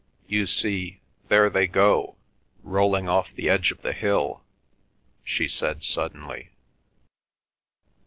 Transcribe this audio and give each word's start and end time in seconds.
"You 0.27 0.47
see, 0.47 0.99
there 1.27 1.47
they 1.47 1.67
go, 1.67 2.15
rolling 2.63 3.07
off 3.07 3.35
the 3.35 3.51
edge 3.51 3.69
of 3.71 3.83
the 3.83 3.93
hill," 3.93 4.43
she 5.23 5.47
said 5.47 5.83
suddenly. 5.83 6.49